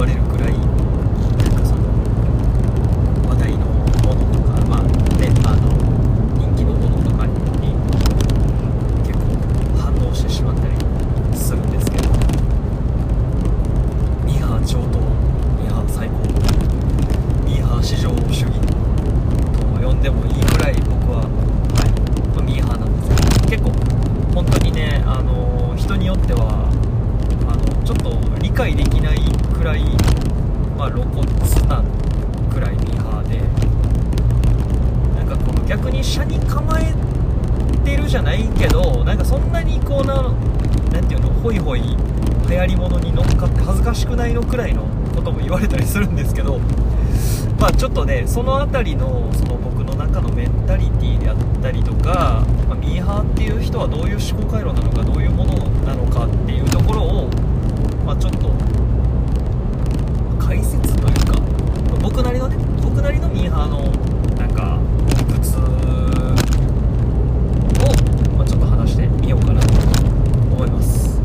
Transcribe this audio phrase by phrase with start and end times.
[0.00, 0.59] われるくらい
[42.50, 44.82] 流行り物に乗っかって恥ずかしくないのくらいの
[45.14, 46.58] ことも言われたりするんですけど
[47.60, 57.28] まあちょっとねその辺りのその僕の中のメンタリティーであったりとか、まあミーハーっていう人はどういう思考回路なのかどういうものなのかっていうところを、
[58.04, 58.50] まあ、ちょっと
[60.44, 61.38] 解説というか
[62.02, 63.84] 僕なりのね僕なりのミーハーの
[64.36, 65.60] なんか理屈を、
[68.36, 69.72] まあ、ちょっと話してみようかなと
[70.54, 71.20] 思います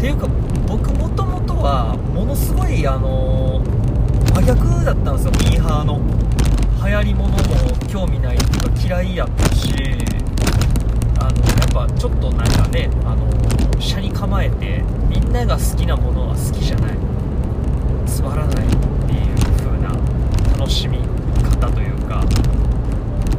[0.00, 0.26] っていうか
[0.66, 3.60] 僕もともとはものすごいあの
[4.34, 6.00] 真逆だったんですよミーハーの
[6.82, 7.42] 流行りものも
[7.86, 9.74] 興味ないとか嫌いやったし
[11.20, 12.66] あのやっぱちょっとなんか
[13.04, 13.26] あの
[13.80, 16.96] 車に構えてみんなが好きなものは好きじゃない。
[18.06, 18.68] つまらないっ
[19.06, 19.88] ていう風な
[20.58, 20.98] 楽しみ
[21.58, 22.22] 方というか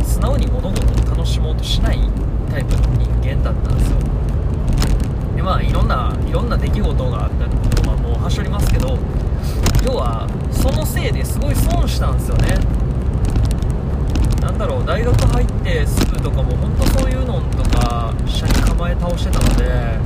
[0.03, 1.99] 素直に物事を楽しもうとしない
[2.49, 3.97] タイプの人間だったんですよ。
[5.35, 8.97] でまあいろんないろんな出来事があったりはもうはしょりますけど
[9.85, 12.55] 要はそのせいですごい損したんですよね。
[14.41, 19.99] なんだろう大学入ってすぐとかも本当そういうのとか車に構え倒してたので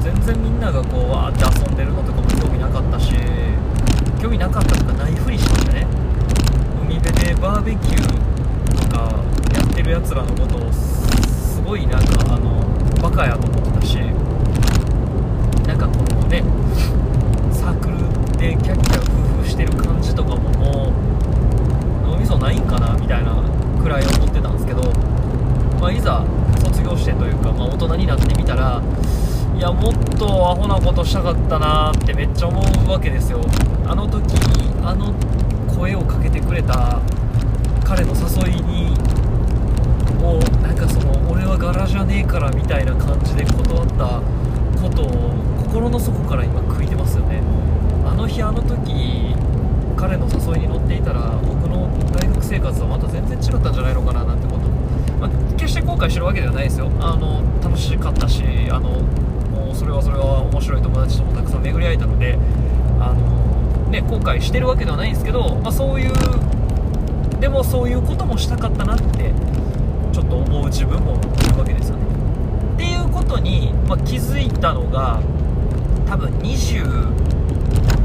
[0.00, 3.12] 全然みんながこうわーって遊んでるのとかも興味なかったし
[4.20, 5.86] 興味なかったとかないふりしましたね。
[6.80, 9.10] 海辺でバーベキューとか
[9.54, 12.62] やってるやつらのことをすごいなんかあの
[13.02, 13.96] バカやと思ったし
[15.66, 16.44] なんかこのね
[17.52, 17.98] サークル
[18.38, 21.11] でキャッキャ夫婦してる感じとかももう
[22.22, 23.34] 脳みそないんかなみたいな
[23.82, 24.82] くらい思ってたんですけど、
[25.80, 26.24] まあ、いざ
[26.60, 28.82] 卒業してというか、まあ、大人になってみたら
[29.56, 33.40] いやもっとアホなことしたかったなってめっちゃ思うわけですよ
[33.86, 34.22] あの時
[34.82, 35.12] あの
[35.76, 37.00] 声をかけてくれた
[37.84, 38.96] 彼の誘いに
[40.20, 44.22] もうなんかその俺は柄じゃねえからみたいな感じで断った
[44.80, 45.34] ことを
[45.64, 47.42] 心の底から今悔いてますよね
[48.06, 49.34] あの日あの時
[49.96, 54.68] 彼の誘いに乗っていたら僕の大学生活はまた全然違ったんじゃないのかななんてこと、
[55.18, 56.90] まあ、決して後悔してるわけではないですよ。
[57.00, 59.00] あの楽しかったしあの
[59.50, 62.38] もうそれはそれは面白い友達ともたくさん巡り会えたので
[63.00, 66.12] あの、ね、後悔してるわけではないんですけど、まあ、そういう
[67.40, 69.32] でもそういうこともしたかったなって
[70.12, 72.04] ちょっと思う自分もいるわけですよね。
[72.74, 75.20] っていうことに、まあ、気づいたのが
[76.06, 77.22] 多分20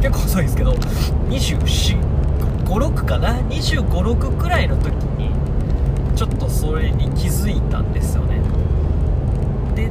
[0.02, 2.17] 結構遅いですけど24
[2.68, 5.32] 256かな？256くらいの時に
[6.18, 8.42] ちょっとそれに気づいたんですよね。
[9.76, 9.90] で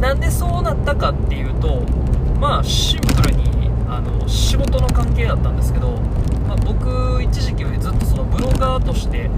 [0.00, 1.82] なんでそうなったかっていうと
[2.40, 5.92] まあシンプルにあの仕事の関係だったんですけど、
[6.48, 9.30] まあ、僕一時期ずっとそのブロガーとして、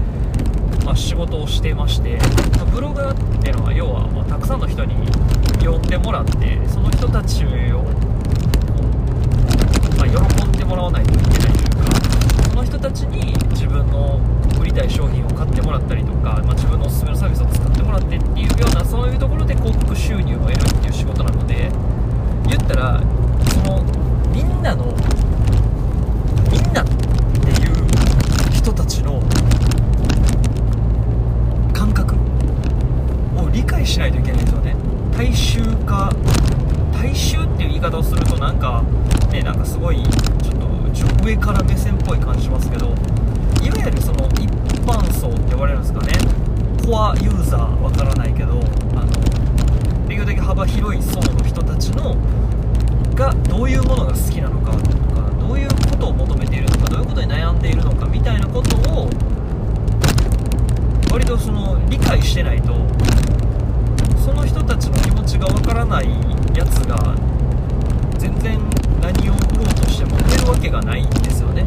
[0.83, 2.17] まあ、仕事をしてまして、
[2.57, 4.95] まあブロガーっていうのは要は、まあたくさんの人に
[5.63, 7.83] 呼んでもらってその人たちを
[9.97, 11.58] まあ、喜んでもらわないといけない
[12.79, 14.21] 人たちに自分の
[14.57, 21.69] 売りたい商品を買ってもらったりとか、まあ、自分のおすすめのサービスを使ってもらってっていうようなそういうところで広告収入を得るっていう仕事なので
[22.47, 23.03] 言ったら
[23.51, 23.83] その
[24.31, 24.95] みんなの
[26.49, 29.21] みんなっていう人たちの
[31.73, 32.15] 感覚
[33.35, 34.75] を理解しないといけないんですよね。
[35.17, 36.15] 大衆化
[36.93, 38.85] 大衆っていう言い方をするとなんか
[39.33, 40.01] ねなんかすごい
[40.41, 40.58] ちょっと
[41.23, 44.49] 上から目線っぽい感じしますけどいわゆるその一
[44.85, 46.13] 般層って呼ばれるんですかね。
[46.85, 48.53] コアユーザーわからないけど
[48.95, 52.15] あのできるだけ幅広い層の人たちの
[53.13, 59.07] がどういうものが好きなのかとかどういうことを求めているのかどういうことに悩んでいるのかみたいなことを
[61.11, 62.73] 割とその理解してないと
[64.17, 66.07] その人たちの気持ちがわからない
[66.55, 67.13] やつが
[68.17, 68.59] 全然
[69.01, 71.65] 何を売ろうとしても売れるわけがないんですよね。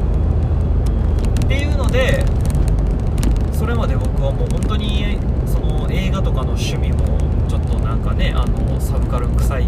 [1.44, 2.24] っていうので
[3.52, 7.18] それまで僕はもう本当にその映画とかの趣味も
[7.48, 9.66] ちょっとなんかねあのサブカル臭い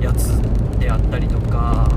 [0.00, 0.40] やつ
[0.78, 1.88] であったりとか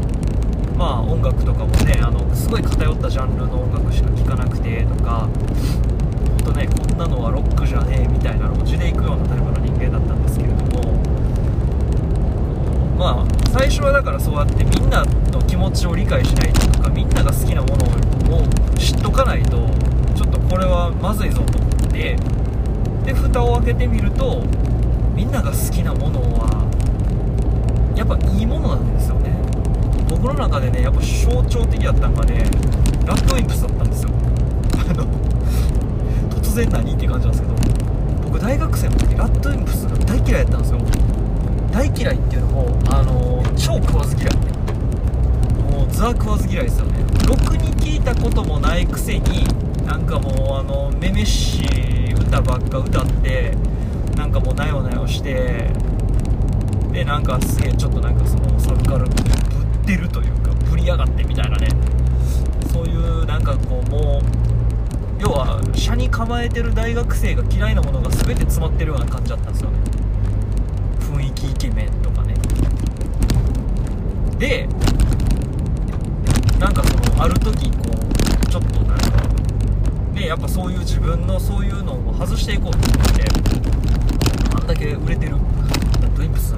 [0.78, 5.28] まあ音楽とかもねあのすごい偏ったジャンルの音楽しか聴かなくてとか
[6.46, 11.15] 本当ねこんなのはロックじゃねえみたいなのを地で行くようなタイプの人間だったんですけれども
[12.98, 18.44] まあ最初はだからそうやってみんなの気持ちを理解しないととかみんなが好きなものを
[18.78, 19.70] 知っとかないと
[20.16, 22.16] ちょっとこれはまずいぞと思って
[23.06, 24.44] で蓋を開けてみると
[25.14, 26.66] みんなが好きなものは
[27.96, 29.32] やっぱいいものなんですよね。
[30.10, 32.44] 僕の中でねやっぱ象徴的だったのがね
[33.06, 34.10] ラッドウィンプスだったんですよ。
[34.90, 35.06] あの
[36.30, 37.56] 突然何って感じなんですけど
[38.24, 40.80] 僕大学生の時ラッドウィンプスが大嫌いやったんですよ。
[41.72, 42.35] 大嫌いって
[44.06, 44.36] わず嫌い
[45.72, 47.04] もうザ食わず嫌いですよね。
[47.28, 49.44] ろくに聞いたこともないくせに
[49.84, 51.64] なんかもうあのめめし
[52.14, 53.54] 歌ばっか歌って
[54.16, 55.72] なんかもうなよなよして
[56.92, 59.16] でなんかすげえちょっとなんかそのサブカルぶっ
[59.86, 61.68] てるというかぶりやがってみたいなね。
[62.72, 64.22] そういうなんかこうもう
[65.20, 69.78] 要は車に構えてる大学生が嫌いなものが全て詰まってるような感じだったんですよね。
[71.00, 72.22] 雰囲気イケメンとか
[74.38, 74.68] で
[76.60, 79.06] なんかそのある時こうちょっとなんか
[80.14, 83.26] ねやっぱそういう自分のそういうのを外していこうと思って
[84.56, 85.36] あんだけ売れてる
[86.16, 86.56] ドインプス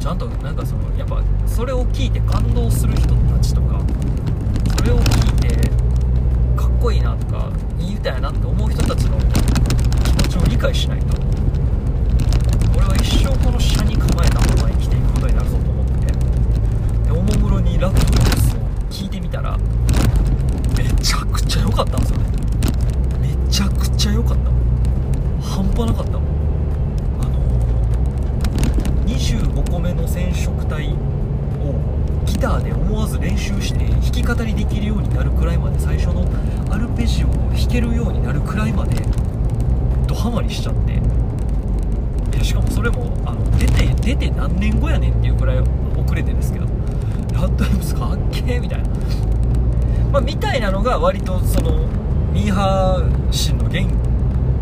[0.00, 3.80] ちゃんとなんかそのやっぱそれを聞いて感動する人たちとか
[4.76, 5.70] それを聞いて
[6.56, 11.16] かっこいいなとかいい歌やなって思う人たちの気持ちを理解しないと
[12.76, 15.92] 俺は一生この車に構えたまま生きていくことになるぞと思って
[17.04, 19.58] でおもむろにラップドレスを聞いてみたら
[20.78, 22.26] めちゃくちゃ良かったんですよね。
[23.20, 24.52] めちゃくちゃ良かった。
[25.42, 26.20] 半端なかったあ
[27.28, 27.40] の
[29.04, 30.94] 25個目の染色体を
[32.24, 36.24] ギターで思わず練習して弾き語りできるようになるくらいまで最初の
[36.72, 38.94] アルペジオを弾けるようになるくらいまで
[40.06, 42.38] ドハマりしちゃって。
[42.38, 46.71] でしかもそれもあの出て出て何年後やねんっていうくらい遅れてですけど。
[47.32, 48.88] ラッドウィンプスかっけーみたいな。
[50.12, 51.86] まあ、みたいなのが割とその
[52.32, 53.84] ミーハー心の原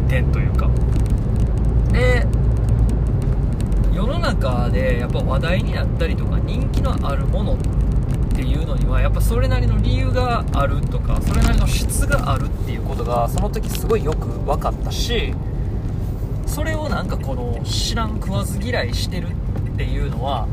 [0.08, 0.70] 点というか。
[1.93, 2.26] で
[3.93, 7.56] 世の中でやっぱ話題になったりとか人気のあるものっ
[8.34, 15.34] ていうのにはやっぱそれなりの理由があるとかそれなりの質があるっていうことがその時すごいよく分かったし
[16.46, 20.49] それをなんかこの知らん食わず嫌いしてるっていうのは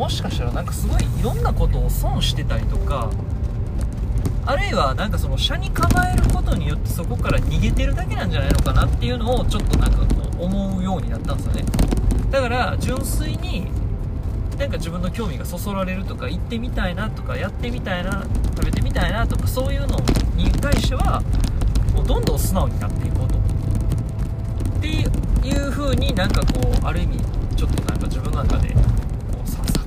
[0.00, 3.10] もしかしたらなんかすごいいろんなことを損してたりとか
[4.46, 10.06] あるいはなんかその車に構えることによってそこから逃げてるだけなんじゃないのかなっていうのをちょっとなんかこ
[10.40, 11.64] う思うようになったんですよね。
[12.30, 13.66] だから純粋に
[14.58, 18.24] なんか自分の興味がそそられるとか行ってみたいなとかやってみたいな
[18.56, 19.98] 食べてみたいなとかそういうの
[20.34, 21.20] に対しては
[21.92, 23.38] もうどんどん素直になっていこうと。
[24.78, 27.18] っていう風になんかこうある意味
[27.54, 28.74] ちょっとなんか自分の中で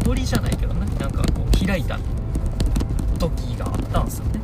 [0.03, 0.85] 悟りじゃないけどね。
[0.99, 1.97] なんかこう開いた
[3.19, 4.41] 時があったんですよね。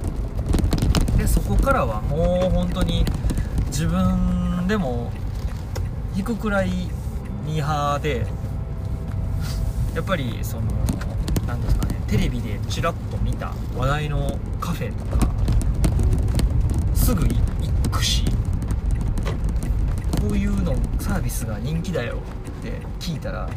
[1.18, 3.04] でそこからはもう本当に
[3.68, 5.12] 自分でも
[6.16, 6.70] 引くくらい
[7.46, 8.26] ミーハーで
[9.94, 10.64] やっぱりその
[11.46, 15.30] 何ですかねテレビでちらっと見た話題のカフェとか
[16.96, 17.36] すぐ行
[17.92, 18.24] くし
[20.22, 22.20] こういうのサービスが人気だよ
[22.60, 23.50] って聞いたら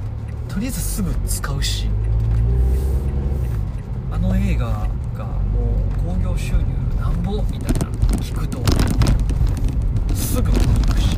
[0.52, 1.88] とりあえずすぐ使うし
[4.10, 6.64] あの映画がもう興行収入
[7.00, 8.58] なんぼみたいな聞くと
[10.14, 11.16] すぐ見に行くし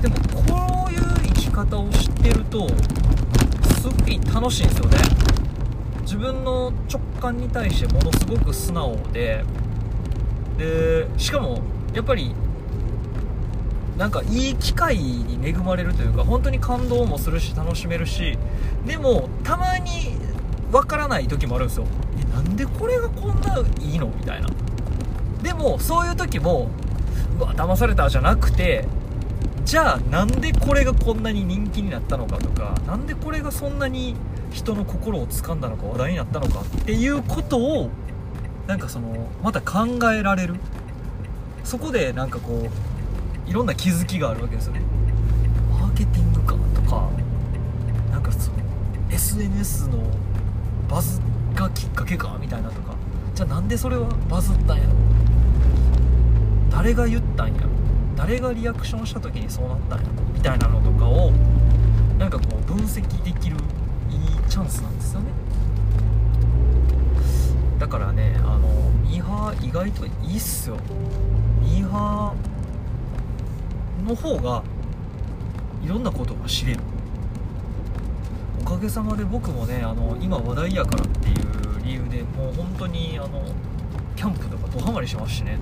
[0.00, 0.16] でも
[0.48, 2.66] こういう生き方を知ってると
[3.80, 4.96] すごい楽しいんですよね。
[6.00, 9.44] 自分の直感に対してものすごく素直で
[10.56, 11.60] でしかも
[11.92, 12.34] やっぱり
[13.96, 18.36] なんかいい機会に恵まれるというか本当に感動もするし楽しめるし
[18.86, 20.16] でもたまに
[20.70, 21.86] わからない時もあるんですよ。
[22.20, 24.08] えなんでこれがこんないいの？
[24.08, 24.48] みたいな。
[25.42, 26.68] でもそういう時も
[27.38, 28.84] うわ騙されたじゃなくて
[29.64, 34.14] じゃあなんでこれがこんなに人気になったのかとかなんでこれがそんなに
[34.50, 37.90] 人の心を掴んだのか話題になったのかっていうことを
[38.66, 40.56] なんかそのまた考えられる。
[41.64, 42.70] そこでなんかこう
[43.46, 44.80] いろんな気づきがあるわけですよね。
[45.70, 47.08] マーケティングかとか
[48.10, 48.56] なんかその
[49.10, 49.98] SNS の
[50.88, 51.20] バズ
[51.54, 52.94] がきっかけかみたいなとか。
[53.34, 54.90] じゃあなんでそれはバズったんやろ？
[56.70, 57.68] 誰が言ったんやろ？
[58.16, 60.12] 誰がリアクションした時にそうなったんやろ？
[60.34, 61.30] みたいなのとかを
[62.18, 63.56] なんかこう分析できる
[64.10, 65.26] いいチャンスなんですよね。
[67.78, 68.68] だからねあの
[69.02, 70.78] ミーハー意外といいっすよ。
[71.60, 72.55] ミーハー
[74.06, 74.62] の方が
[75.84, 76.80] いろんなことが知れる。
[78.62, 81.36] おかげさまで僕もねあの今話題やからっていう
[81.84, 83.42] 理由でもう本当にあの
[84.16, 85.58] キャンプとかドハマりしますしね。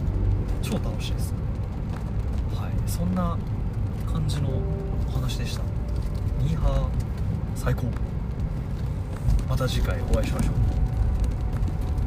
[0.63, 1.35] 超楽しいです。
[2.55, 2.91] はい。
[2.91, 3.37] そんな
[4.11, 4.49] 感じの
[5.09, 5.63] お話でした。
[6.43, 6.89] ミーハー
[7.55, 7.85] 最高。
[9.49, 10.55] また次回お会いしましょう。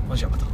[0.09, 0.46] マジやまた